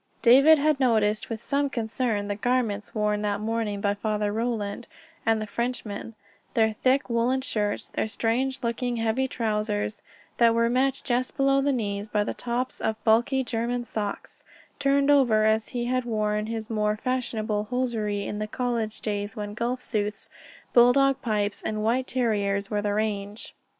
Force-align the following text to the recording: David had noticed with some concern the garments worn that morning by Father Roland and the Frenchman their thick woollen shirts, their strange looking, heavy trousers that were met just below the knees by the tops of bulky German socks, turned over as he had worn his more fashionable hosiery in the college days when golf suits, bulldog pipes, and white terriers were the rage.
David 0.23 0.57
had 0.57 0.79
noticed 0.79 1.29
with 1.29 1.43
some 1.43 1.69
concern 1.69 2.27
the 2.27 2.33
garments 2.35 2.95
worn 2.95 3.21
that 3.21 3.39
morning 3.39 3.79
by 3.81 3.93
Father 3.93 4.33
Roland 4.33 4.87
and 5.27 5.39
the 5.39 5.45
Frenchman 5.45 6.15
their 6.55 6.73
thick 6.73 7.07
woollen 7.07 7.41
shirts, 7.41 7.89
their 7.89 8.07
strange 8.07 8.63
looking, 8.63 8.97
heavy 8.97 9.27
trousers 9.27 10.01
that 10.37 10.55
were 10.55 10.71
met 10.71 11.01
just 11.03 11.37
below 11.37 11.61
the 11.61 11.71
knees 11.71 12.09
by 12.09 12.23
the 12.23 12.33
tops 12.33 12.79
of 12.81 12.95
bulky 13.03 13.43
German 13.43 13.85
socks, 13.85 14.43
turned 14.79 15.11
over 15.11 15.45
as 15.45 15.67
he 15.69 15.85
had 15.85 16.03
worn 16.03 16.47
his 16.47 16.67
more 16.67 16.97
fashionable 16.97 17.65
hosiery 17.65 18.25
in 18.25 18.39
the 18.39 18.47
college 18.47 19.01
days 19.01 19.35
when 19.35 19.53
golf 19.53 19.83
suits, 19.83 20.31
bulldog 20.73 21.21
pipes, 21.21 21.61
and 21.61 21.83
white 21.83 22.07
terriers 22.07 22.71
were 22.71 22.81
the 22.81 22.91
rage. 22.95 23.53